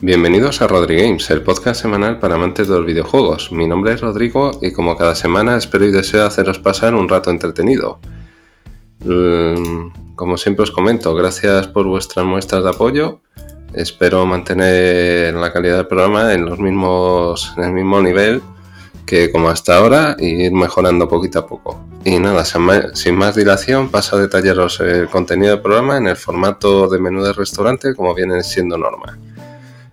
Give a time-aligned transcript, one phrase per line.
[0.00, 3.50] Bienvenidos a Rodri Games, el podcast semanal para amantes de los videojuegos.
[3.50, 7.32] Mi nombre es Rodrigo y como cada semana espero y deseo haceros pasar un rato
[7.32, 7.98] entretenido.
[9.00, 13.22] Mm, como siempre os comento, gracias por vuestras muestras de apoyo.
[13.74, 18.40] Espero mantener la calidad del programa en los mismos el mismo nivel
[19.04, 21.84] que como hasta ahora y ir mejorando poquito a poco.
[22.04, 26.86] Y nada, sin más dilación, paso a detallaros el contenido del programa en el formato
[26.86, 29.18] de menú de restaurante como viene siendo norma.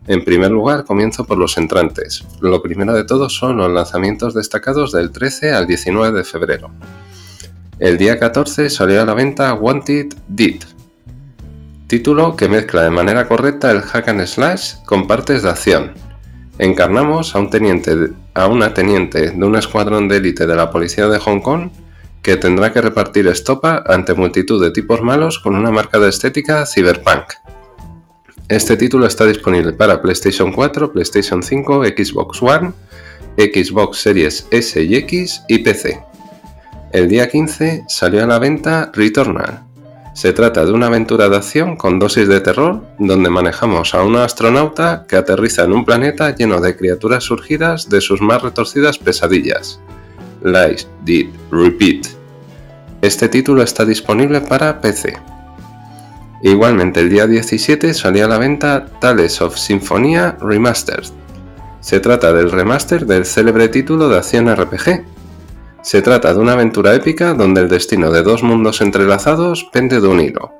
[0.07, 2.23] En primer lugar, comienzo por los entrantes.
[2.39, 6.69] Lo primero de todo son los lanzamientos destacados del 13 al 19 de febrero.
[7.79, 10.59] El día 14 salió a la venta Wanted Dead,
[11.87, 15.93] título que mezcla de manera correcta el hack and slash con partes de acción.
[16.57, 21.07] Encarnamos a, un teniente, a una teniente de un escuadrón de élite de la policía
[21.07, 21.69] de Hong Kong
[22.21, 26.65] que tendrá que repartir estopa ante multitud de tipos malos con una marca de estética
[26.65, 27.33] cyberpunk.
[28.47, 32.73] Este título está disponible para PlayStation 4, PlayStation 5, Xbox One,
[33.37, 35.99] Xbox Series S y X y PC.
[36.91, 39.63] El día 15 salió a la venta Returnal.
[40.13, 44.23] Se trata de una aventura de acción con dosis de terror, donde manejamos a una
[44.23, 49.79] astronauta que aterriza en un planeta lleno de criaturas surgidas de sus más retorcidas pesadillas.
[50.43, 52.05] Lies, Did, Repeat.
[53.01, 55.34] Este título está disponible para PC.
[56.45, 61.07] Igualmente el día 17 salió a la venta Tales of Symphonia Remastered.
[61.79, 65.05] Se trata del remaster del célebre título de acción RPG.
[65.81, 70.07] Se trata de una aventura épica donde el destino de dos mundos entrelazados pende de
[70.07, 70.53] un hilo.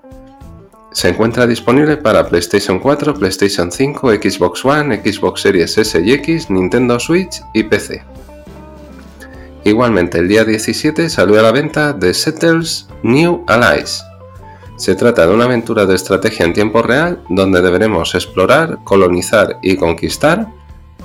[0.92, 6.50] Se encuentra disponible para PlayStation 4, PlayStation 5, Xbox One, Xbox Series S y X,
[6.50, 8.04] Nintendo Switch y PC.
[9.64, 14.04] Igualmente el día 17 salió a la venta The Settles New Allies,
[14.78, 19.78] se trata de una aventura de estrategia en tiempo real donde deberemos explorar, colonizar y
[19.78, 20.48] conquistar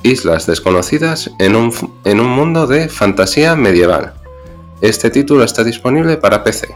[0.02, 1.72] islas desconocidas en un,
[2.04, 4.14] en un mundo de fantasía medieval.
[4.80, 6.74] Este título está disponible para PC.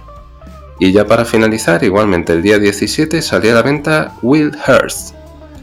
[0.78, 5.14] Y ya para finalizar, igualmente el día 17 salió a la venta Will Hearst.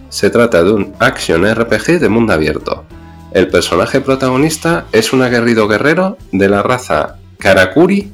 [0.09, 2.83] Se trata de un action RPG de mundo abierto.
[3.31, 8.11] El personaje protagonista es un aguerrido guerrero de la raza Karakuri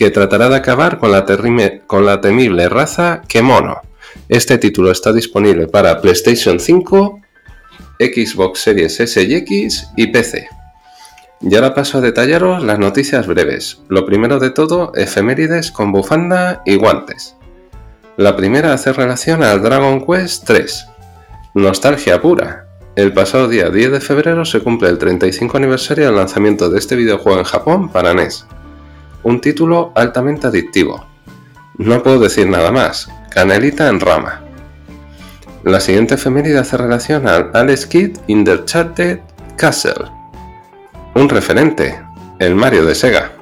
[0.00, 3.82] que tratará de acabar con la, temible raza Kemono.
[4.30, 7.20] Este título está disponible para PlayStation 5,
[7.98, 10.48] Xbox Series S y X y PC.
[11.42, 13.82] Y ahora paso a detallaros las noticias breves.
[13.88, 17.36] Lo primero de todo, efemérides con bufanda y guantes.
[18.16, 20.86] La primera hace relación al Dragon Quest 3.
[21.56, 22.68] Nostalgia pura.
[22.96, 26.96] El pasado día 10 de febrero se cumple el 35 aniversario del lanzamiento de este
[26.96, 28.46] videojuego en Japón para NES
[29.22, 31.06] un título altamente adictivo.
[31.78, 34.42] No puedo decir nada más, canelita en rama.
[35.64, 38.60] La siguiente efeméride hace relación al Alex Kidd in the
[39.56, 40.06] Castle.
[41.14, 42.00] Un referente,
[42.38, 43.32] el Mario de Sega.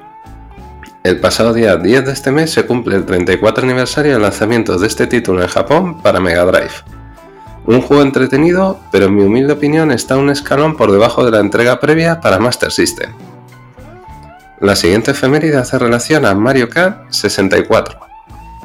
[1.03, 4.87] El pasado día 10 de este mes se cumple el 34 aniversario del lanzamiento de
[4.87, 6.73] este título en Japón para Mega Drive.
[7.65, 11.39] Un juego entretenido, pero en mi humilde opinión está un escalón por debajo de la
[11.39, 13.11] entrega previa para Master System.
[14.61, 17.97] La siguiente efeméride hace relación a Mario Kart 64.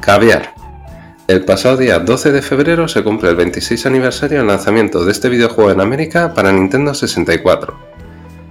[0.01, 0.53] Caviar.
[1.29, 5.29] El pasado día 12 de febrero se cumple el 26 aniversario del lanzamiento de este
[5.29, 7.79] videojuego en América para Nintendo 64.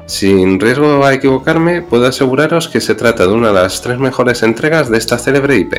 [0.07, 4.43] Sin riesgo a equivocarme, puedo aseguraros que se trata de una de las tres mejores
[4.43, 5.75] entregas de esta célebre IP.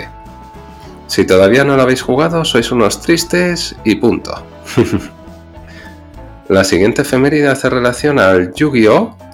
[1.07, 4.45] Si todavía no lo habéis jugado, sois unos tristes y punto.
[6.47, 9.24] La siguiente efeméride hace relación al Yu-Gi-Oh!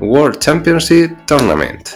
[0.00, 1.90] World Championship Tournament.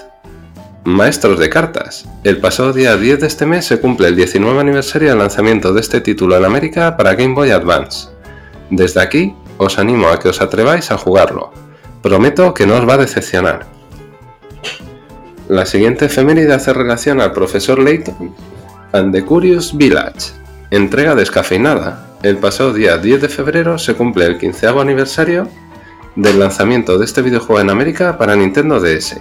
[0.85, 2.07] Maestros de cartas.
[2.23, 5.81] El pasado día 10 de este mes se cumple el 19 aniversario del lanzamiento de
[5.81, 8.09] este título en América para Game Boy Advance.
[8.69, 11.51] Desde aquí, os animo a que os atreváis a jugarlo.
[12.03, 13.67] Prometo que no os va a decepcionar.
[15.49, 18.35] La siguiente efeméride hace relación al profesor Layton
[18.93, 20.33] and the Curious Village.
[20.71, 22.07] Entrega descafeinada.
[22.23, 25.49] El pasado día 10 de febrero se cumple el 15 aniversario
[26.17, 29.21] del lanzamiento de este videojuego en América para Nintendo DS.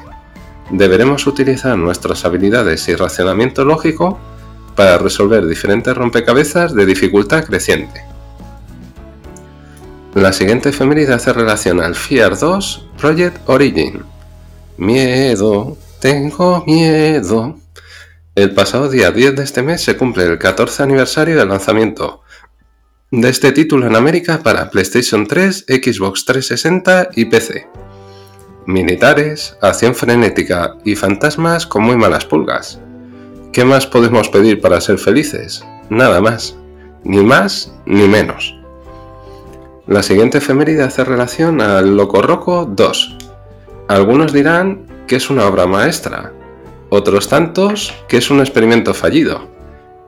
[0.71, 4.19] Deberemos utilizar nuestras habilidades y racionamiento lógico
[4.75, 8.03] para resolver diferentes rompecabezas de dificultad creciente.
[10.13, 14.03] La siguiente efeméride hace relación al FIAR 2 Project Origin.
[14.77, 17.55] Miedo, tengo miedo.
[18.35, 22.22] El pasado día 10 de este mes se cumple el 14 aniversario del lanzamiento
[23.21, 27.67] de este título en América para PlayStation 3, Xbox 360 y PC.
[28.65, 32.79] Militares, acción frenética y fantasmas con muy malas pulgas.
[33.51, 35.63] ¿Qué más podemos pedir para ser felices?
[35.91, 36.57] Nada más.
[37.03, 38.55] Ni más ni menos.
[39.85, 43.17] La siguiente efeméride hace relación al Loco Roco 2.
[43.89, 46.33] Algunos dirán que es una obra maestra,
[46.89, 49.52] otros tantos que es un experimento fallido.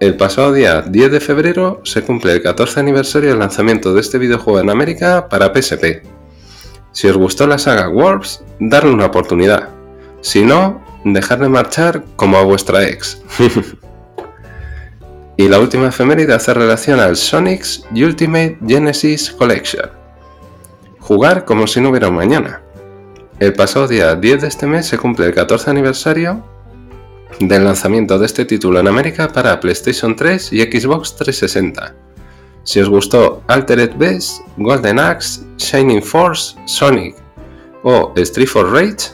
[0.01, 4.17] El pasado día 10 de febrero se cumple el 14 aniversario del lanzamiento de este
[4.17, 6.03] videojuego en América para PSP.
[6.91, 9.69] Si os gustó la saga Warps, darle una oportunidad.
[10.19, 13.21] Si no, dejar marchar como a vuestra ex.
[15.37, 19.89] y la última efeméride hace relación al Sonic's Ultimate Genesis Collection.
[20.99, 22.61] Jugar como si no hubiera un mañana.
[23.39, 26.43] El pasado día 10 de este mes se cumple el 14 aniversario
[27.39, 32.05] del lanzamiento de este título en América para PlayStation 3 y Xbox 360
[32.65, 37.15] si os gustó Altered Beast, Golden Axe, Shining Force, Sonic
[37.83, 39.11] o Street for Rage,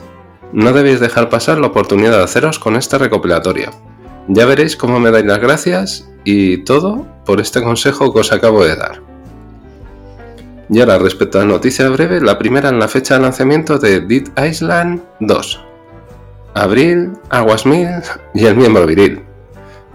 [0.54, 3.72] no debéis dejar pasar la oportunidad de haceros con este recopilatorio.
[4.30, 8.64] Ya veréis cómo me dais las gracias y todo por este consejo que os acabo
[8.64, 9.02] de dar.
[10.70, 14.00] Y ahora respecto a la noticia breve, la primera en la fecha de lanzamiento de
[14.00, 15.71] Dead Island 2.
[16.53, 17.88] Abril, Aguas Mil
[18.33, 19.24] y el miembro viril.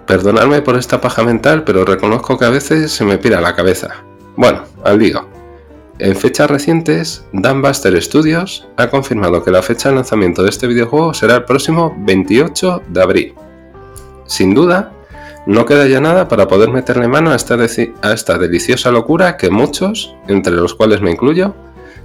[0.06, 4.04] Perdonadme por esta paja mental, pero reconozco que a veces se me pira la cabeza.
[4.36, 5.28] Bueno, al lío.
[5.98, 10.66] En fechas recientes, Dan Buster Studios ha confirmado que la fecha de lanzamiento de este
[10.66, 13.34] videojuego será el próximo 28 de abril.
[14.26, 14.92] Sin duda,
[15.46, 19.48] no queda ya nada para poder meterle mano a esta, a esta deliciosa locura que
[19.48, 21.54] muchos, entre los cuales me incluyo,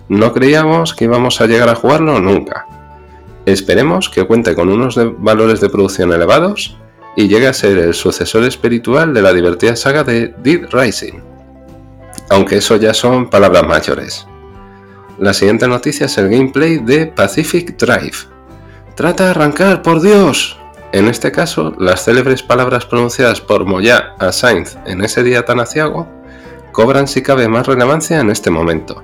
[0.08, 2.66] no creíamos que íbamos a llegar a jugarlo nunca.
[3.46, 6.78] Esperemos que cuente con unos valores de producción elevados
[7.16, 11.20] y llega a ser el sucesor espiritual de la divertida saga de Dead Rising.
[12.30, 14.28] Aunque eso ya son palabras mayores.
[15.18, 18.18] La siguiente noticia es el gameplay de Pacific Drive.
[18.96, 20.58] Trata de arrancar, por Dios.
[20.94, 25.60] En este caso, las célebres palabras pronunciadas por Moya a Sainz en ese día tan
[25.60, 26.08] aciago
[26.72, 29.04] cobran si cabe más relevancia en este momento.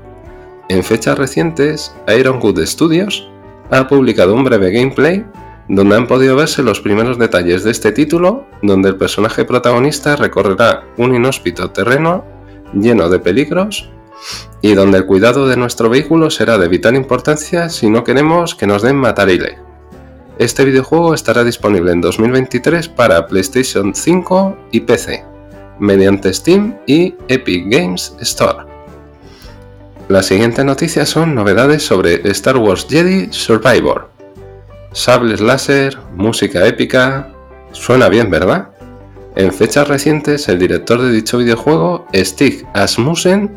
[0.69, 3.30] En fechas recientes, Ironwood Studios
[3.72, 5.25] ha publicado un breve gameplay
[5.69, 10.86] donde han podido verse los primeros detalles de este título, donde el personaje protagonista recorrerá
[10.98, 12.25] un inhóspito terreno
[12.74, 13.90] lleno de peligros
[14.62, 18.68] y donde el cuidado de nuestro vehículo será de vital importancia si no queremos que
[18.68, 19.60] nos den matarile.
[20.40, 25.25] Este videojuego estará disponible en 2023 para PlayStation 5 y PC,
[25.80, 28.76] mediante Steam y Epic Games Store.
[30.09, 34.09] La siguiente noticia son novedades sobre Star Wars Jedi Survivor,
[34.94, 37.33] Sables láser, música épica.
[37.74, 38.69] Suena bien, ¿verdad?
[39.36, 43.51] En fechas recientes, el director de dicho videojuego, Stig Asmussen,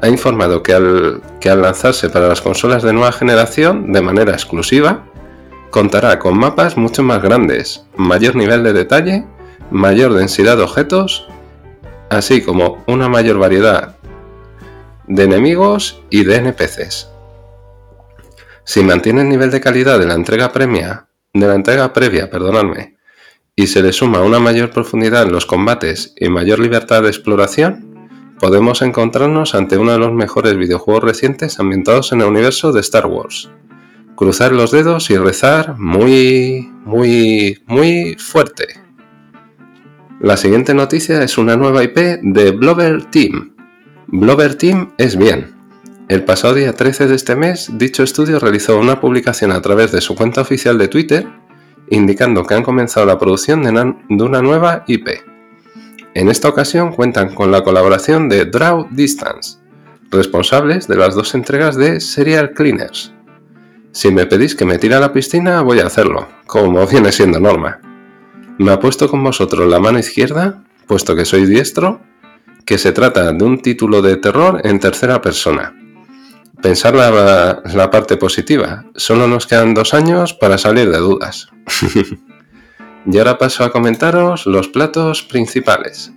[0.00, 4.30] ha informado que al, que al lanzarse para las consolas de nueva generación de manera
[4.30, 5.04] exclusiva,
[5.70, 9.24] contará con mapas mucho más grandes, mayor nivel de detalle,
[9.72, 11.26] mayor densidad de objetos,
[12.10, 13.96] así como una mayor variedad
[15.10, 17.08] de enemigos y de NPCs.
[18.64, 22.96] Si mantiene el nivel de calidad de la entrega premia, de la entrega previa, perdonadme,
[23.56, 28.08] y se le suma una mayor profundidad en los combates y mayor libertad de exploración,
[28.38, 33.06] podemos encontrarnos ante uno de los mejores videojuegos recientes ambientados en el universo de Star
[33.06, 33.50] Wars.
[34.14, 38.80] Cruzar los dedos y rezar muy, muy, muy fuerte.
[40.20, 43.49] La siguiente noticia es una nueva IP de Blover Team.
[44.12, 45.54] Blover Team es bien,
[46.08, 50.00] el pasado día 13 de este mes, dicho estudio realizó una publicación a través de
[50.00, 51.28] su cuenta oficial de Twitter
[51.90, 55.08] indicando que han comenzado la producción de una nueva IP.
[56.14, 59.58] En esta ocasión cuentan con la colaboración de Draw Distance,
[60.10, 63.12] responsables de las dos entregas de Serial Cleaners.
[63.92, 67.38] Si me pedís que me tire a la piscina, voy a hacerlo, como viene siendo
[67.38, 67.80] norma.
[68.58, 72.00] Me apuesto con vosotros la mano izquierda, puesto que soy diestro,
[72.64, 75.74] que se trata de un título de terror en tercera persona,
[76.60, 78.84] pensar la, parte positiva.
[78.94, 81.48] Solo nos quedan dos años para salir de dudas.
[83.06, 86.12] y ahora paso a comentaros los platos principales.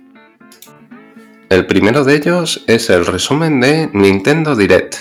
[1.50, 4.96] El primero de ellos es el resumen de Nintendo Direct.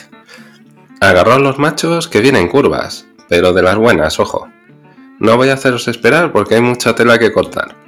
[1.00, 4.48] Agarró los machos que vienen curvas, pero de las buenas, ojo.
[5.20, 7.83] No voy a haceros esperar porque hay mucha tela que cortar.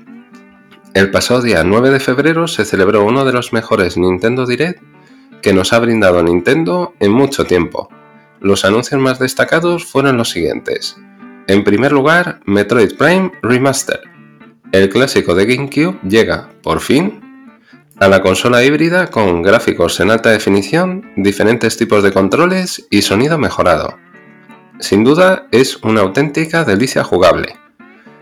[0.95, 4.81] El pasado día 9 de febrero se celebró uno de los mejores Nintendo Direct
[5.41, 7.89] que nos ha brindado Nintendo en mucho tiempo.
[8.39, 10.95] Los anuncios más destacados fueron los siguientes.
[11.47, 13.99] En primer lugar, Metroid Prime Remaster.
[14.71, 17.51] El clásico de GameCube llega, por fin,
[17.99, 23.37] a la consola híbrida con gráficos en alta definición, diferentes tipos de controles y sonido
[23.37, 23.97] mejorado.
[24.79, 27.64] Sin duda es una auténtica delicia jugable.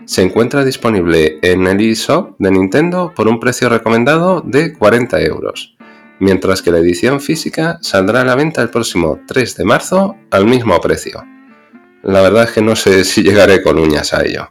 [0.06, 5.74] Se encuentra disponible en el eShop de Nintendo por un precio recomendado de 40 euros
[6.18, 10.46] mientras que la edición física saldrá a la venta el próximo 3 de marzo al
[10.46, 11.24] mismo precio.
[12.02, 14.50] La verdad es que no sé si llegaré con uñas a ello.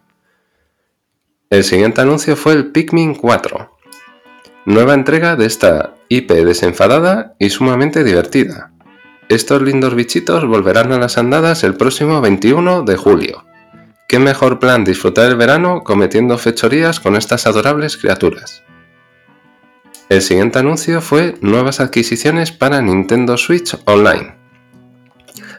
[1.50, 3.78] El siguiente anuncio fue el Pikmin 4,
[4.66, 8.72] nueva entrega de esta IP desenfadada y sumamente divertida.
[9.30, 13.46] Estos lindos bichitos volverán a las andadas el próximo 21 de julio.
[14.08, 18.64] ¿Qué mejor plan disfrutar el verano cometiendo fechorías con estas adorables criaturas?
[20.10, 24.36] El siguiente anuncio fue nuevas adquisiciones para Nintendo Switch Online.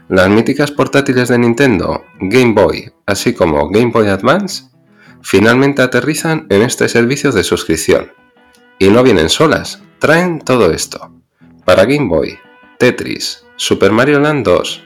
[0.08, 4.64] Las míticas portátiles de Nintendo, Game Boy, así como Game Boy Advance,
[5.22, 8.12] finalmente aterrizan en este servicio de suscripción.
[8.78, 11.10] Y no vienen solas, traen todo esto.
[11.64, 12.38] Para Game Boy,
[12.78, 14.84] Tetris, Super Mario Land 2,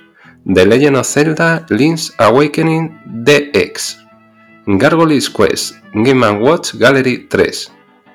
[0.48, 4.00] The Legend of Zelda Link's Awakening DX,
[4.64, 7.68] Gargoyle's Quest, Game Watch Gallery 3,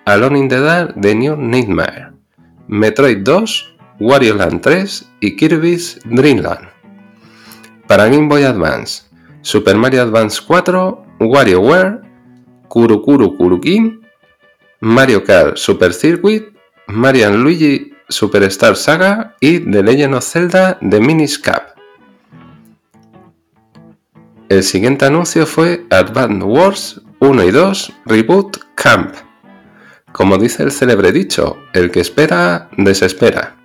[0.07, 2.11] Alone in the Dark The New Nightmare,
[2.67, 3.45] Metroid 2,
[3.99, 6.69] Wario Land 3 y Kirby's Dream Land.
[7.87, 9.03] Para Game Boy Advance,
[9.43, 12.01] Super Mario Advance 4, WarioWare
[12.67, 14.01] Kurukuru Kurukin,
[14.79, 16.51] Mario Kart Super Circuit,
[16.87, 21.73] Mario Luigi Superstar Saga y The Legend of Zelda The Minis Cap.
[24.53, 29.15] El siguiente anuncio fue Advance Wars 1 y 2 Reboot Camp.
[30.11, 33.55] Como dice el célebre dicho, el que espera, desespera.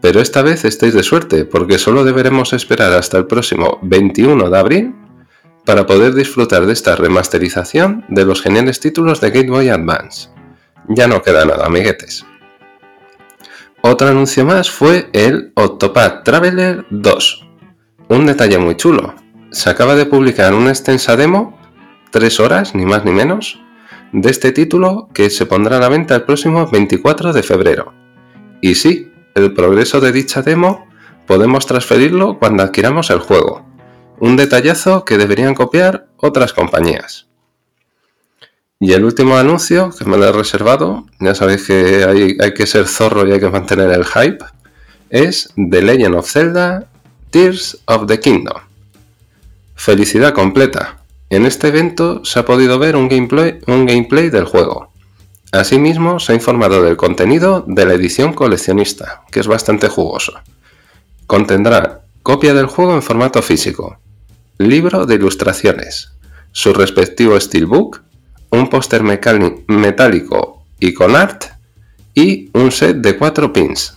[0.00, 4.56] Pero esta vez estáis de suerte, porque solo deberemos esperar hasta el próximo 21 de
[4.56, 4.94] abril
[5.66, 10.28] para poder disfrutar de esta remasterización de los geniales títulos de Game Boy Advance.
[10.90, 12.24] Ya no queda nada, amiguetes.
[13.80, 17.46] Otro anuncio más fue el Octopath Traveler 2.
[18.10, 19.19] Un detalle muy chulo.
[19.50, 21.58] Se acaba de publicar una extensa demo,
[22.10, 23.60] 3 horas, ni más ni menos,
[24.12, 27.92] de este título que se pondrá a la venta el próximo 24 de febrero.
[28.60, 30.86] Y sí, el progreso de dicha demo
[31.26, 33.70] podemos transferirlo cuando adquiramos el juego
[34.20, 37.26] un detallazo que deberían copiar otras compañías.
[38.78, 42.04] Y el último anuncio que me lo he reservado, ya sabéis que
[42.38, 44.44] hay, que ser zorro y hay que mantener el hype,
[45.08, 46.86] es The Legend of Zelda
[47.30, 48.69] Tears of the Kingdom.
[49.82, 50.98] Felicidad completa.
[51.30, 54.92] En este evento se ha podido ver un gameplay, del juego.
[55.52, 60.34] Asimismo, se ha informado del contenido de la edición coleccionista, que es bastante jugoso.
[61.26, 63.96] Contendrá copia del juego en formato físico,
[64.58, 66.12] libro de ilustraciones,
[66.52, 68.02] su respectivo steelbook,
[68.50, 71.44] un póster metálico y con art
[72.14, 73.96] y un set de 4 pins.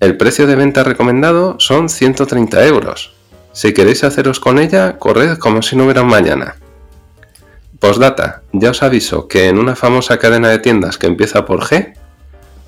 [0.00, 3.13] El precio de venta recomendado son 130 euros.
[3.54, 6.56] Si queréis haceros con ella, corred como si no hubiera un mañana.
[7.78, 11.94] Postdata, ya os aviso que en una famosa cadena de tiendas que empieza por G,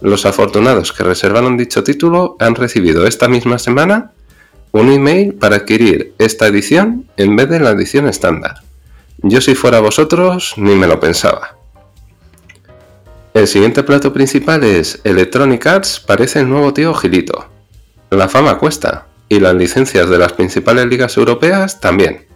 [0.00, 4.12] los afortunados que reservaron dicho título han recibido esta misma semana
[4.70, 8.62] un email para adquirir esta edición en vez de la edición estándar.
[9.22, 11.56] Yo si fuera vosotros ni me lo pensaba.
[13.34, 17.46] El siguiente plato principal es Electronic Arts parece el nuevo tío Gilito.
[18.10, 22.26] La fama cuesta y las licencias de las principales ligas europeas también.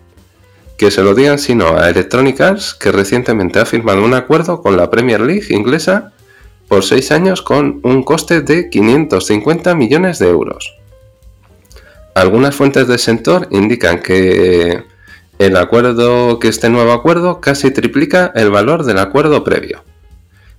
[0.77, 4.77] Que se lo digan sino a Electronic Arts que recientemente ha firmado un acuerdo con
[4.77, 6.13] la Premier League inglesa
[6.69, 10.77] por 6 años con un coste de 550 millones de euros.
[12.15, 14.85] Algunas fuentes del sector indican que
[15.39, 19.85] el acuerdo, que este nuevo acuerdo casi triplica el valor del acuerdo previo.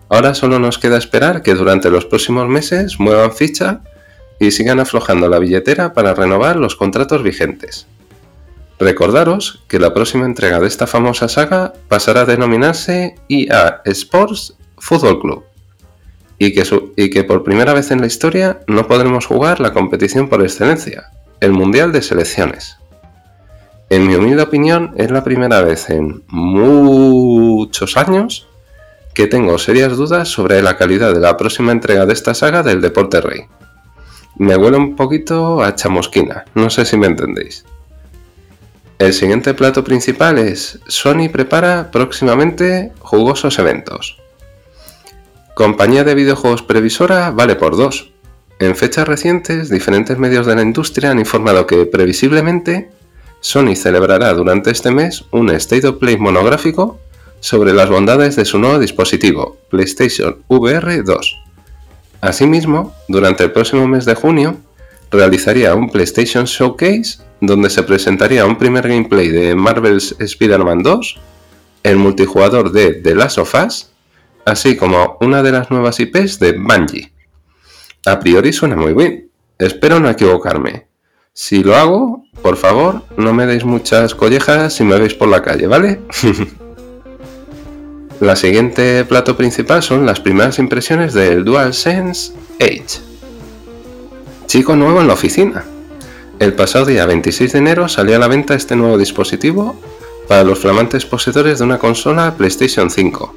[0.09, 3.81] Ahora solo nos queda esperar que durante los próximos meses muevan ficha
[4.41, 7.85] y sigan aflojando la billetera para renovar los contratos vigentes.
[8.79, 15.21] Recordaros que la próxima entrega de esta famosa saga pasará a denominarse EA Sports Football
[15.21, 15.43] Club
[16.39, 16.63] y que,
[16.95, 21.11] y que por primera vez en la historia no podremos jugar la competición por excelencia,
[21.39, 22.77] el Mundial de Selecciones.
[23.91, 28.47] En mi humilde opinión, es la primera vez en muchos años
[29.13, 32.81] que tengo serias dudas sobre la calidad de la próxima entrega de esta saga del
[32.81, 33.45] Deporte Rey.
[34.41, 37.63] Me huele un poquito a chamosquina, no sé si me entendéis.
[38.97, 44.17] El siguiente plato principal es Sony prepara próximamente jugosos eventos.
[45.53, 48.13] Compañía de videojuegos previsora vale por dos.
[48.57, 52.89] En fechas recientes, diferentes medios de la industria han informado que, previsiblemente,
[53.41, 56.99] Sony celebrará durante este mes un State of Play monográfico
[57.41, 61.41] sobre las bondades de su nuevo dispositivo, PlayStation VR 2.
[62.21, 64.57] Asimismo, durante el próximo mes de junio,
[65.09, 71.19] realizaría un PlayStation Showcase donde se presentaría un primer gameplay de Marvel's Spider-Man 2,
[71.83, 73.91] el multijugador de The Last of Us,
[74.45, 77.11] así como una de las nuevas IPs de Bungie.
[78.05, 79.29] A priori suena muy bien.
[79.57, 80.87] Espero no equivocarme.
[81.33, 85.41] Si lo hago, por favor, no me deis muchas collejas si me veis por la
[85.41, 86.01] calle, ¿vale?
[88.21, 92.99] la siguiente plato principal son las primeras impresiones del DualSense Edge.
[94.45, 95.65] Chico nuevo en la oficina.
[96.37, 99.75] El pasado día 26 de enero salió a la venta este nuevo dispositivo
[100.27, 103.35] para los flamantes poseedores de una consola PlayStation 5.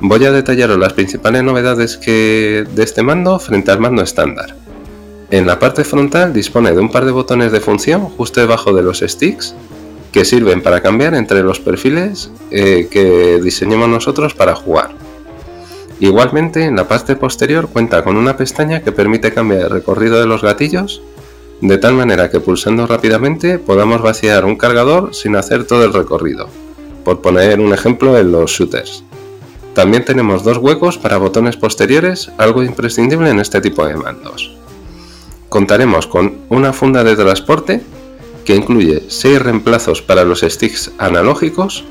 [0.00, 4.56] Voy a detallaros las principales novedades que de este mando frente al mando estándar.
[5.30, 8.82] En la parte frontal dispone de un par de botones de función justo debajo de
[8.82, 9.54] los sticks
[10.14, 14.90] que sirven para cambiar entre los perfiles eh, que diseñemos nosotros para jugar.
[15.98, 20.26] Igualmente, en la parte posterior cuenta con una pestaña que permite cambiar el recorrido de
[20.26, 21.02] los gatillos,
[21.60, 26.48] de tal manera que pulsando rápidamente podamos vaciar un cargador sin hacer todo el recorrido,
[27.04, 29.02] por poner un ejemplo en los shooters.
[29.74, 34.56] También tenemos dos huecos para botones posteriores, algo imprescindible en este tipo de mandos.
[35.48, 37.82] Contaremos con una funda de transporte
[38.44, 41.84] que incluye 6 reemplazos para los sticks analógicos,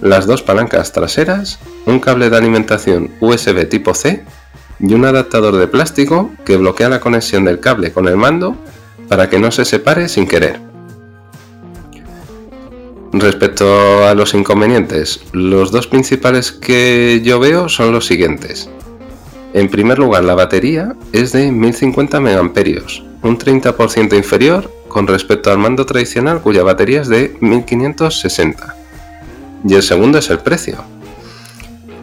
[0.00, 4.24] las dos palancas traseras, un cable de alimentación USB tipo C
[4.80, 8.56] y un adaptador de plástico que bloquea la conexión del cable con el mando
[9.08, 10.60] para que no se separe sin querer.
[13.12, 18.68] Respecto a los inconvenientes, los dos principales que yo veo son los siguientes.
[19.52, 22.50] En primer lugar, la batería es de 1050 mAh,
[23.24, 28.76] un 30% inferior con respecto al mando tradicional cuya batería es de 1560.
[29.66, 30.84] Y el segundo es el precio.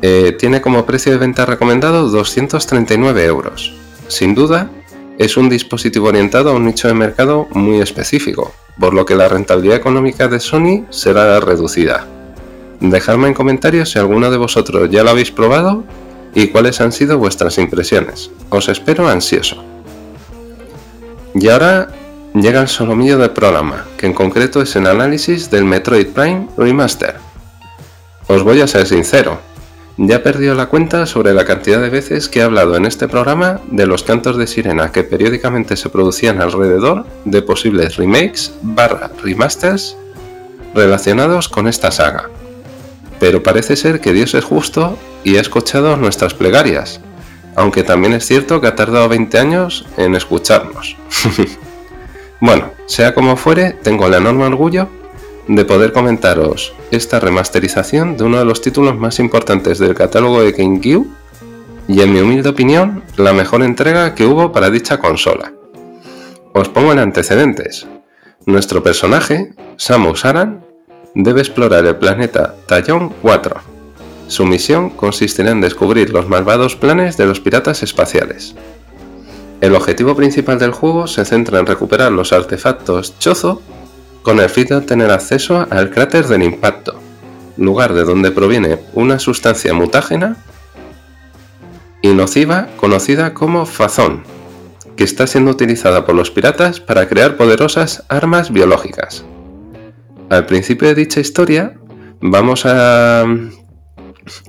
[0.01, 3.73] Eh, tiene como precio de venta recomendado 239 euros.
[4.07, 4.69] Sin duda,
[5.19, 9.29] es un dispositivo orientado a un nicho de mercado muy específico, por lo que la
[9.29, 12.07] rentabilidad económica de Sony será reducida.
[12.79, 15.83] Dejadme en comentarios si alguno de vosotros ya lo habéis probado
[16.33, 18.31] y cuáles han sido vuestras impresiones.
[18.49, 19.70] Os espero ansioso.
[21.33, 21.89] Y ahora
[22.33, 27.15] llega el solomillo del programa, que en concreto es el análisis del Metroid Prime Remaster.
[28.27, 29.39] Os voy a ser sincero,
[29.97, 33.07] ya he perdido la cuenta sobre la cantidad de veces que he hablado en este
[33.07, 39.11] programa de los cantos de sirena que periódicamente se producían alrededor de posibles remakes barra
[39.21, 39.97] remasters
[40.73, 42.29] relacionados con esta saga.
[43.19, 47.01] Pero parece ser que Dios es justo y ha escuchado nuestras plegarias,
[47.55, 50.95] aunque también es cierto que ha tardado 20 años en escucharnos.
[52.41, 54.89] bueno, sea como fuere, tengo el enorme orgullo
[55.47, 60.51] de poder comentaros esta remasterización de uno de los títulos más importantes del catálogo de
[60.51, 61.07] GameCube
[61.87, 65.53] y en mi humilde opinión la mejor entrega que hubo para dicha consola.
[66.53, 67.87] Os pongo en antecedentes.
[68.45, 70.65] Nuestro personaje, Samus Aran,
[71.15, 73.70] debe explorar el planeta Tallon 4.
[74.31, 78.55] Su misión consistirá en descubrir los malvados planes de los piratas espaciales.
[79.59, 83.61] El objetivo principal del juego se centra en recuperar los artefactos Chozo
[84.21, 86.97] con el fin de obtener acceso al cráter del impacto,
[87.57, 90.37] lugar de donde proviene una sustancia mutágena
[92.01, 94.23] y nociva conocida como Fazón,
[94.95, 99.25] que está siendo utilizada por los piratas para crear poderosas armas biológicas.
[100.29, 101.73] Al principio de dicha historia
[102.21, 103.25] vamos a,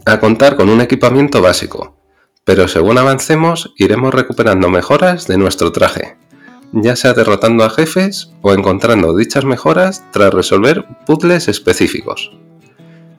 [0.05, 1.97] a contar con un equipamiento básico,
[2.45, 6.17] pero según avancemos iremos recuperando mejoras de nuestro traje,
[6.73, 12.33] ya sea derrotando a jefes o encontrando dichas mejoras tras resolver puzzles específicos.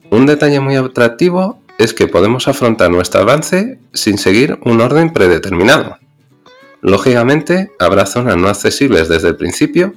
[0.10, 5.98] Un detalle muy atractivo es que podemos afrontar nuestro avance sin seguir un orden predeterminado.
[6.82, 9.94] Lógicamente, habrá zonas no accesibles desde el principio,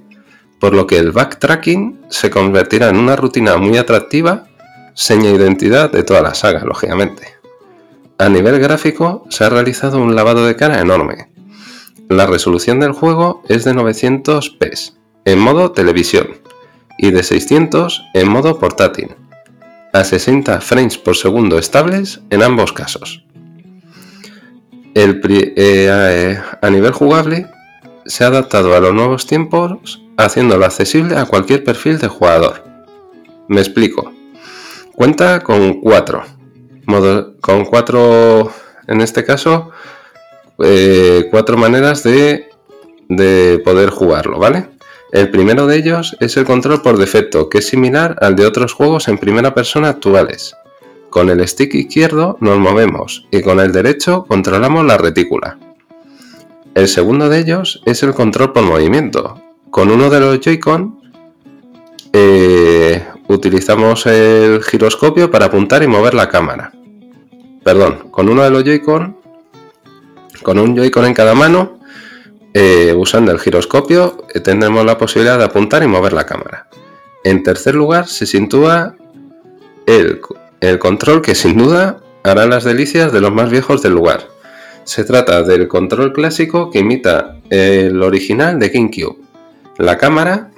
[0.59, 4.46] por lo que el backtracking se convertirá en una rutina muy atractiva,
[4.97, 7.37] seña identidad de toda la saga, lógicamente.
[8.19, 11.29] A nivel gráfico, se ha realizado un lavado de cara enorme,
[12.09, 14.93] la resolución del juego es de 900p
[15.25, 16.29] en modo televisión
[16.99, 19.17] y de 600 en modo portátil,
[19.93, 23.25] a 60 frames por segundo estables en ambos casos.
[24.95, 27.49] Eh, a nivel jugable,
[28.05, 32.63] se ha adaptado a los nuevos tiempos haciéndolo accesible a cualquier perfil de jugador.
[33.49, 34.16] Me explico.
[34.97, 36.25] Cuenta con cuatro.
[37.41, 38.51] con cuatro,
[38.89, 39.71] en este caso,
[40.59, 42.49] eh, cuatro maneras de,
[43.09, 44.71] de poder jugarlo, ¿vale?
[45.13, 48.73] El primero de ellos es el control por defecto, que es similar al de otros
[48.73, 50.57] juegos en primera persona actuales.
[51.11, 55.59] Con el stick izquierdo nos movemos y con el derecho controlamos la retícula.
[56.75, 59.43] El segundo de ellos es el control por movimiento.
[59.71, 61.01] Con uno de los Joy-Con
[62.13, 66.73] eh, utilizamos el giroscopio para apuntar y mover la cámara.
[67.65, 69.17] Perdón, con uno de los Joy-Con
[70.43, 71.77] con un Joy-Con en cada mano,
[72.59, 76.69] Eh, usando el giroscopio eh, tendremos la posibilidad de apuntar y mover la cámara.
[77.23, 78.97] En tercer lugar se sitúa
[79.85, 80.23] el,
[80.61, 84.21] el control que sin duda hará las delicias de los más viejos del lugar.
[84.85, 89.19] Se trata del control clásico que imita el original de GameCube.
[89.77, 90.51] La cámara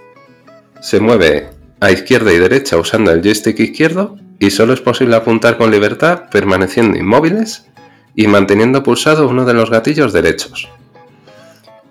[0.81, 5.59] se mueve a izquierda y derecha usando el joystick izquierdo y solo es posible apuntar
[5.59, 7.67] con libertad permaneciendo inmóviles
[8.15, 10.69] y manteniendo pulsado uno de los gatillos derechos.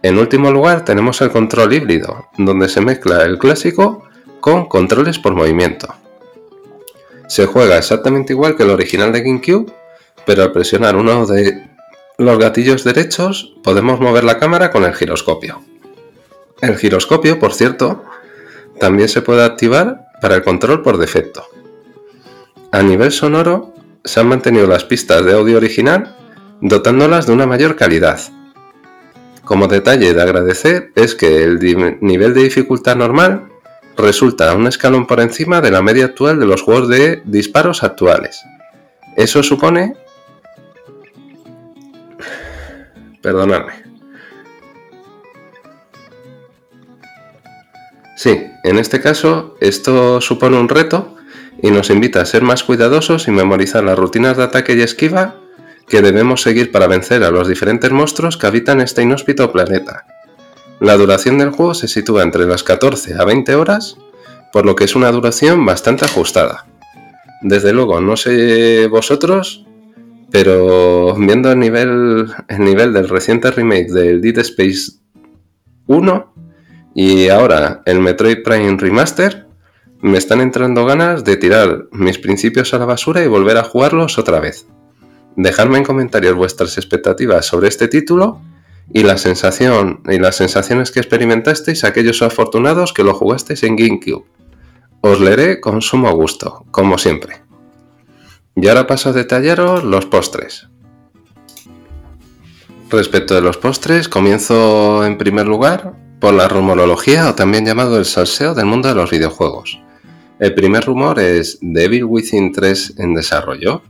[0.04, 4.04] En último lugar tenemos el control híbrido, donde se mezcla el clásico
[4.39, 5.93] con controles por movimiento.
[7.28, 9.73] Se juega exactamente igual que el original de GameCube,
[10.26, 11.67] pero al presionar uno de
[12.17, 15.62] los gatillos derechos podemos mover la cámara con el giroscopio.
[16.62, 18.04] El giroscopio, por cierto,
[18.80, 21.46] también se puede activar para el control por defecto.
[22.72, 26.16] A nivel sonoro, se han mantenido las pistas de audio original,
[26.62, 28.20] dotándolas de una mayor calidad,
[29.48, 31.58] como detalle de agradecer es que el
[32.02, 33.48] nivel de dificultad normal
[33.96, 38.44] resulta un escalón por encima de la media actual de los juegos de disparos actuales.
[39.16, 39.94] Eso supone...
[43.22, 43.87] Perdonadme.
[48.17, 51.15] Sí, en este caso esto supone un reto
[51.62, 55.36] y nos invita a ser más cuidadosos y memorizar las rutinas de ataque y esquiva
[55.88, 60.08] que debemos seguir para vencer a los diferentes monstruos que habitan este inhóspito planeta.
[60.80, 63.97] La duración del juego se sitúa entre las 14 a 20 horas,
[64.51, 66.65] por lo que es una duración bastante ajustada.
[67.43, 69.63] Desde luego, no sé vosotros,
[70.32, 74.93] pero viendo el nivel, el nivel del reciente remake del Dead Space
[75.86, 76.37] 1
[76.99, 79.45] y ahora el Metroid Prime Remaster,
[80.01, 84.17] me están entrando ganas de tirar mis principios a la basura y volver a jugarlos
[84.17, 84.65] otra vez.
[85.36, 88.41] Dejadme en comentarios vuestras expectativas sobre este título
[88.91, 94.25] y la sensación y las sensaciones que experimentasteis aquellos afortunados que lo jugasteis en GameCube.
[95.01, 97.43] Os leeré con sumo gusto, como siempre.
[98.55, 100.67] Y ahora paso a detallaros los postres.
[102.89, 108.06] Respecto de los postres, comienzo en primer lugar por la rumorología o también llamado el
[108.06, 109.80] salseo del mundo de los videojuegos.
[110.39, 113.82] El primer rumor es Devil Within 3 en desarrollo,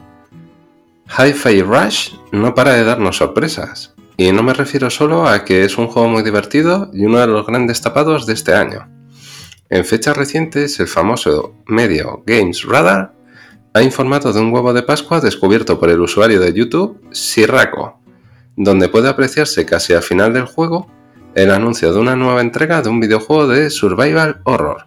[1.17, 5.77] Hi-Fi Rush no para de darnos sorpresas, y no me refiero solo a que es
[5.77, 8.87] un juego muy divertido y uno de los grandes tapados de este año.
[9.69, 13.13] En fechas recientes, el famoso medio Games Radar
[13.73, 17.99] ha informado de un huevo de Pascua descubierto por el usuario de YouTube Sirraco,
[18.55, 20.87] donde puede apreciarse casi al final del juego
[21.37, 24.85] el anuncio de una nueva entrega de un videojuego de Survival Horror.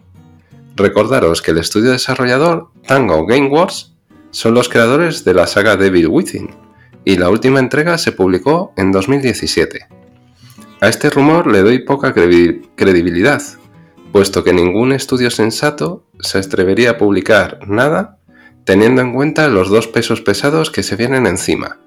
[0.74, 3.94] Recordaros que el estudio desarrollador Tango Gameworks
[4.32, 6.50] son los creadores de la saga Devil Within,
[7.04, 9.86] y la última entrega se publicó en 2017.
[10.80, 13.42] A este rumor le doy poca credibilidad,
[14.10, 18.18] puesto que ningún estudio sensato se atrevería a publicar nada
[18.64, 21.78] teniendo en cuenta los dos pesos pesados que se vienen encima.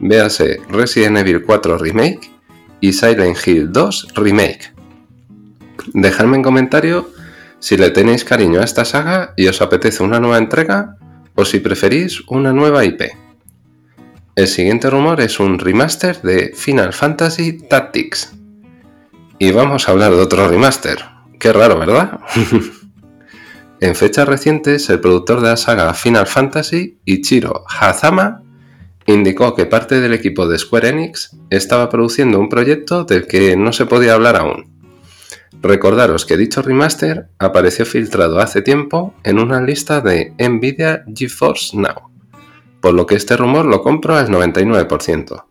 [0.00, 2.35] Véase Resident Evil 4 Remake
[2.80, 4.72] y Silent Hill 2 Remake.
[5.94, 7.10] Dejadme en comentario
[7.58, 10.96] si le tenéis cariño a esta saga y os apetece una nueva entrega
[11.34, 13.02] o si preferís una nueva IP.
[14.34, 18.34] El siguiente rumor es un remaster de Final Fantasy Tactics.
[19.38, 20.98] Y vamos a hablar de otro remaster.
[21.38, 22.20] Qué raro, ¿verdad?
[23.80, 28.42] en fechas recientes, el productor de la saga Final Fantasy, Ichiro Hazama,
[29.06, 33.72] indicó que parte del equipo de Square Enix estaba produciendo un proyecto del que no
[33.72, 34.76] se podía hablar aún.
[35.62, 42.10] Recordaros que dicho remaster apareció filtrado hace tiempo en una lista de Nvidia GeForce Now,
[42.80, 45.44] por lo que este rumor lo compro al 99%.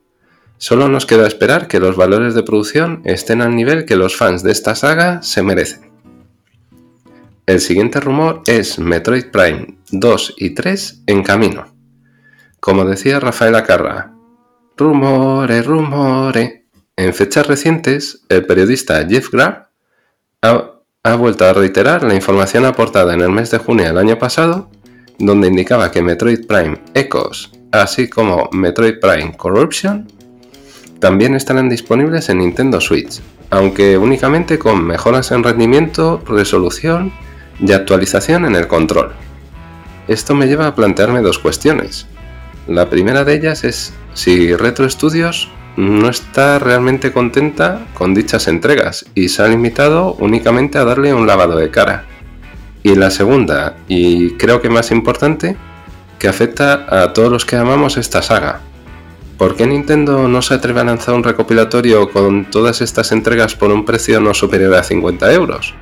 [0.58, 4.42] Solo nos queda esperar que los valores de producción estén al nivel que los fans
[4.44, 5.92] de esta saga se merecen.
[7.46, 11.75] El siguiente rumor es Metroid Prime 2 y 3 en camino.
[12.66, 14.12] Como decía Rafael Acarra,
[14.76, 16.66] rumore, rumore.
[16.96, 19.68] En fechas recientes, el periodista Jeff Graff
[20.42, 24.72] ha, vuelto a reiterar la información aportada en el mes de junio del año pasado,
[25.20, 30.08] donde indicaba que Metroid Prime Echoes, así como Metroid Prime Corruption,
[31.00, 37.14] también estarán disponibles en Nintendo Switch, aunque únicamente con mejoras en rendimiento, resolución
[37.60, 39.12] y actualización en el control.
[40.08, 42.08] Esto me lleva a plantearme dos cuestiones.
[42.68, 49.06] La primera de ellas es si Retro Studios no está realmente contenta con dichas entregas
[49.14, 52.06] y se ha limitado únicamente a darle un lavado de cara.
[52.82, 55.58] Y la segunda, y creo que más importante,
[56.18, 58.62] que afecta a todos los que amamos esta saga.
[59.38, 63.72] ¿Por qué Nintendo no se atreve a lanzar un recopilatorio con todas estas entregas por
[63.72, 65.76] un precio no superior a 50 euros?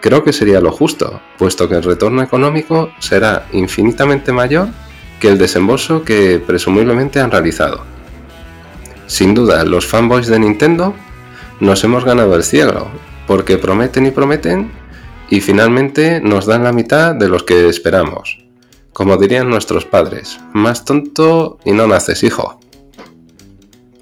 [0.00, 4.68] Creo que sería lo justo, puesto que el retorno económico será infinitamente mayor
[5.20, 7.84] que el desembolso que presumiblemente han realizado.
[9.06, 10.94] Sin duda, los fanboys de Nintendo
[11.60, 12.88] nos hemos ganado el cielo,
[13.26, 14.70] porque prometen y prometen
[15.30, 18.44] y finalmente nos dan la mitad de los que esperamos.
[18.92, 22.60] Como dirían nuestros padres, más tonto y no naces hijo.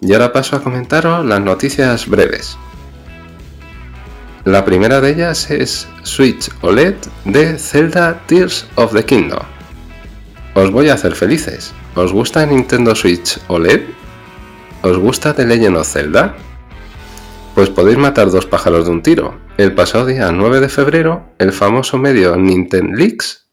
[0.00, 2.56] Y ahora paso a comentaros las noticias breves.
[4.44, 9.55] La primera de ellas es Switch OLED de Zelda Tears of the Kingdom.
[10.56, 11.74] Os voy a hacer felices.
[11.94, 13.82] ¿Os gusta Nintendo Switch OLED?
[14.80, 16.34] ¿Os gusta The Legend of Zelda?
[17.54, 19.38] Pues podéis matar dos pájaros de un tiro.
[19.58, 23.48] El pasado día 9 de febrero, el famoso medio Nintendo Leaks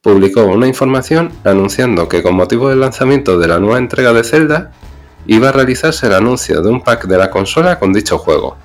[0.00, 4.72] publicó una información anunciando que con motivo del lanzamiento de la nueva entrega de Zelda,
[5.26, 8.56] iba a realizarse el anuncio de un pack de la consola con dicho juego.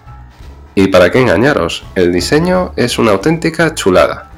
[0.74, 4.33] Y para qué engañaros, el diseño es una auténtica chulada.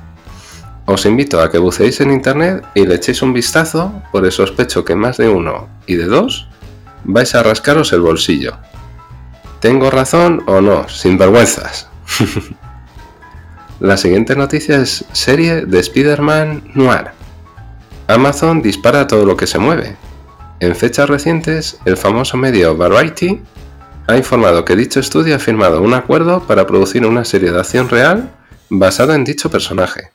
[0.85, 4.85] Os invito a que buceéis en internet y le echéis un vistazo, por el sospecho
[4.85, 6.47] que más de uno y de dos
[7.03, 8.57] vais a rascaros el bolsillo.
[9.59, 10.87] ¿Tengo razón o no?
[10.89, 11.89] Sin vergüenzas.
[13.79, 17.11] La siguiente noticia es serie de Spider-Man Noir.
[18.07, 19.97] Amazon dispara todo lo que se mueve,
[20.61, 23.41] en fechas recientes, el famoso medio Variety
[24.07, 27.89] ha informado que dicho estudio ha firmado un acuerdo para producir una serie de acción
[27.89, 28.31] real
[28.69, 30.14] basada en dicho personaje.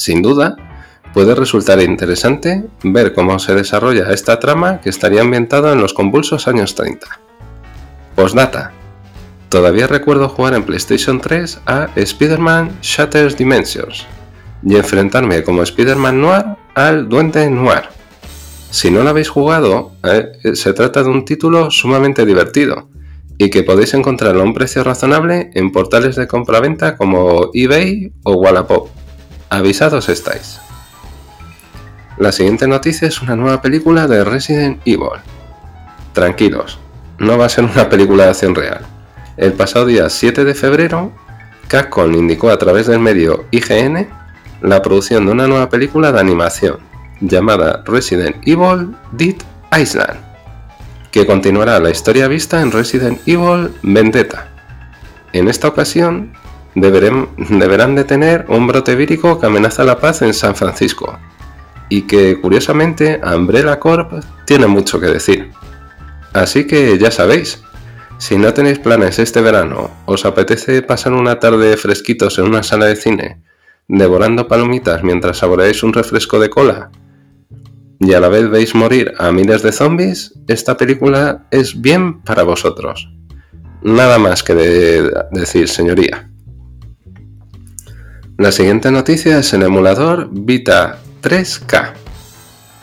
[0.00, 0.56] Sin duda,
[1.12, 6.48] puede resultar interesante ver cómo se desarrolla esta trama que estaría ambientada en los convulsos
[6.48, 7.06] años 30.
[8.14, 8.72] Postdata.
[9.50, 14.06] Todavía recuerdo jugar en PlayStation 3 a Spider-Man Shattered Dimensions
[14.64, 18.00] y enfrentarme como Spider-Man Noir al Duende Noir
[18.70, 22.88] si no lo habéis jugado, eh, se trata de un título sumamente divertido
[23.36, 28.34] y que podéis encontrar a un precio razonable en portales de compraventa como eBay o
[28.34, 28.88] Wallapop.
[29.52, 30.60] Avisados estáis.
[32.18, 35.18] La siguiente noticia es una nueva película de Resident Evil.
[36.12, 36.78] Tranquilos,
[37.18, 38.86] no va a ser una película de acción real.
[39.36, 41.10] El pasado día 7 de febrero,
[41.66, 44.08] Capcom indicó a través del medio IGN
[44.62, 46.78] la producción de una nueva película de animación
[47.20, 49.34] llamada Resident Evil Dead
[49.76, 50.20] Island,
[51.10, 54.46] que continuará la historia vista en Resident Evil Vendetta.
[55.32, 56.34] En esta ocasión,
[56.74, 61.18] deberán detener un brote vírico que amenaza la paz en San Francisco,
[61.88, 65.50] y que curiosamente Umbrella Corp tiene mucho que decir.
[66.32, 67.62] Así que ya sabéis,
[68.18, 72.86] si no tenéis planes este verano, os apetece pasar una tarde fresquitos en una sala
[72.86, 73.42] de cine,
[73.88, 76.90] devorando palomitas mientras saboreáis un refresco de cola,
[77.98, 82.44] y a la vez veis morir a miles de zombies, esta película es bien para
[82.44, 83.10] vosotros.
[83.82, 84.54] Nada más que
[85.32, 86.29] decir, señoría.
[88.40, 91.92] La siguiente noticia es el emulador Vita 3K.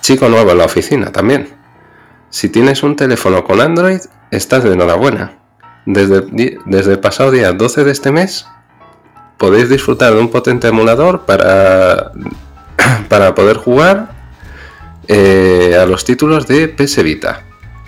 [0.02, 1.50] Chico nuevo en la oficina también.
[2.30, 5.40] Si tienes un teléfono con Android, estás de enhorabuena.
[5.88, 8.46] Desde, desde el pasado día 12 de este mes,
[9.40, 12.12] podéis disfrutar de un potente emulador para,
[13.10, 14.12] para poder jugar
[15.08, 17.42] eh, a los títulos de PS Vita.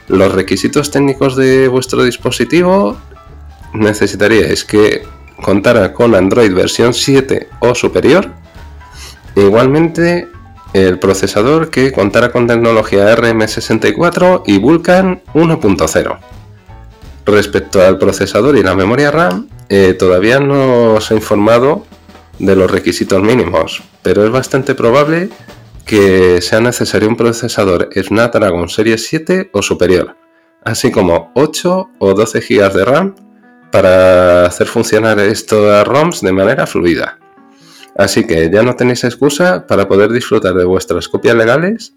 [0.07, 2.97] Los requisitos técnicos de vuestro dispositivo
[3.75, 5.03] necesitaríais que
[5.41, 8.31] contara con Android versión 7 o superior.
[9.35, 10.27] igualmente
[10.73, 16.19] el procesador que contara con tecnología RM64 y Vulkan 1.0.
[17.25, 21.85] Respecto al procesador y la memoria RAM, eh, todavía no se ha informado
[22.37, 25.29] de los requisitos mínimos, pero es bastante probable
[25.85, 30.15] que sea necesario un procesador Snapdragon Series 7 o superior,
[30.63, 33.15] así como 8 o 12 GB de RAM
[33.71, 37.17] para hacer funcionar estos ROMs de manera fluida.
[37.97, 41.93] Así que ya no tenéis excusa para poder disfrutar de vuestras copias legales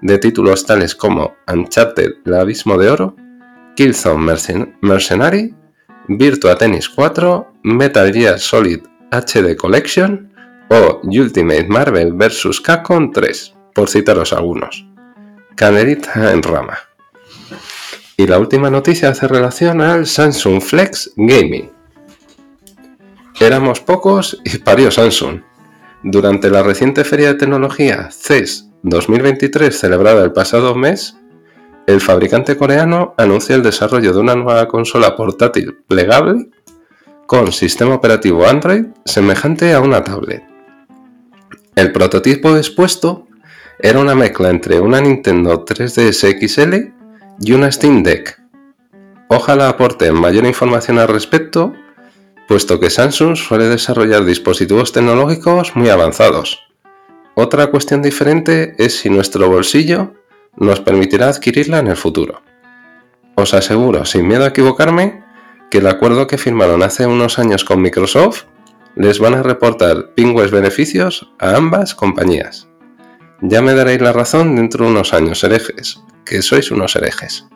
[0.00, 3.16] de títulos tales como Uncharted El Abismo de Oro,
[3.76, 4.36] Killzone
[4.80, 5.54] Mercenary,
[6.08, 8.80] Virtua Tennis 4, Metal Gear Solid
[9.10, 10.32] HD Collection,
[10.68, 12.60] o Ultimate Marvel vs.
[12.60, 14.86] Capcom 3, por citaros algunos.
[15.54, 16.78] Canerita en rama.
[18.22, 21.72] Y la última noticia hace relación al Samsung Flex Gaming.
[23.40, 25.40] Éramos pocos y parió Samsung.
[26.04, 31.16] Durante la reciente feria de tecnología CES 2023 celebrada el pasado mes,
[31.88, 36.48] el fabricante coreano anunció el desarrollo de una nueva consola portátil plegable
[37.26, 40.44] con sistema operativo Android semejante a una tablet.
[41.74, 43.26] El prototipo expuesto
[43.80, 46.91] era una mezcla entre una Nintendo 3DS XL
[47.40, 48.40] y una Steam Deck.
[49.28, 51.72] Ojalá aporten mayor información al respecto,
[52.48, 56.60] puesto que Samsung suele desarrollar dispositivos tecnológicos muy avanzados.
[57.34, 60.14] Otra cuestión diferente es si nuestro bolsillo
[60.56, 62.42] nos permitirá adquirirla en el futuro.
[63.36, 65.24] Os aseguro, sin miedo a equivocarme,
[65.70, 68.44] que el acuerdo que firmaron hace unos años con Microsoft
[68.94, 72.68] les van a reportar pingües beneficios a ambas compañías.
[73.40, 77.46] Ya me daréis la razón dentro de unos años, herejes, que sois unos herejes.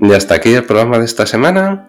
[0.00, 1.88] Y hasta aquí el programa de esta semana.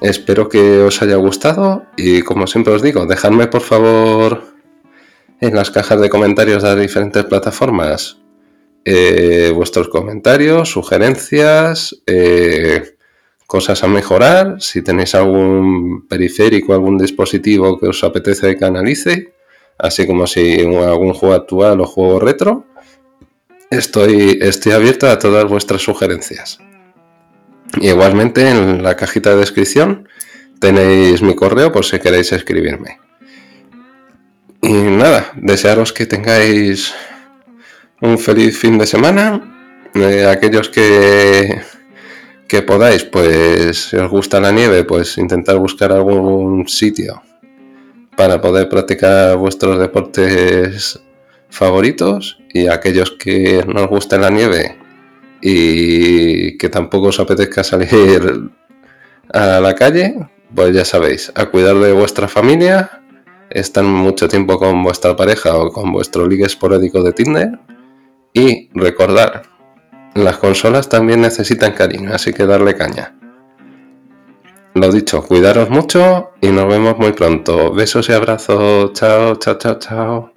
[0.00, 4.42] Espero que os haya gustado y como siempre os digo, dejadme por favor
[5.40, 8.18] en las cajas de comentarios de las diferentes plataformas
[8.84, 12.96] eh, vuestros comentarios, sugerencias, eh,
[13.46, 19.32] cosas a mejorar, si tenéis algún periférico, algún dispositivo que os apetece que analice,
[19.78, 22.66] así como si algún juego actual o juego retro.
[23.70, 26.58] Estoy, estoy abierto a todas vuestras sugerencias.
[27.80, 30.08] igualmente en la cajita de descripción
[30.60, 32.98] tenéis mi correo por si queréis escribirme.
[34.62, 36.94] Y nada, desearos que tengáis
[38.00, 39.90] un feliz fin de semana.
[39.94, 41.60] Eh, aquellos que,
[42.48, 47.22] que podáis, pues si os gusta la nieve, pues intentar buscar algún sitio
[48.16, 51.00] para poder practicar vuestros deportes
[51.54, 54.76] favoritos y aquellos que no os gusta la nieve
[55.40, 58.50] y que tampoco os apetezca salir
[59.32, 60.16] a la calle,
[60.54, 63.02] pues ya sabéis, a cuidar de vuestra familia,
[63.50, 67.58] estar mucho tiempo con vuestra pareja o con vuestro ligue esporádico de Tinder
[68.32, 69.42] y recordar,
[70.14, 73.14] las consolas también necesitan cariño, así que darle caña.
[74.74, 77.72] Lo dicho, cuidaros mucho y nos vemos muy pronto.
[77.72, 78.92] Besos y abrazos.
[78.92, 80.33] Chao, chao, chao, chao.